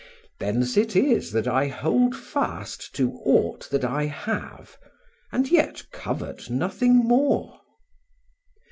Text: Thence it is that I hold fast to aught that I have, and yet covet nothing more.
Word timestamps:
Thence 0.39 0.77
it 0.77 0.95
is 0.95 1.31
that 1.31 1.47
I 1.47 1.67
hold 1.67 2.15
fast 2.15 2.95
to 2.95 3.11
aught 3.23 3.69
that 3.69 3.85
I 3.85 4.05
have, 4.07 4.79
and 5.31 5.51
yet 5.51 5.85
covet 5.91 6.49
nothing 6.49 6.95
more. 6.95 7.59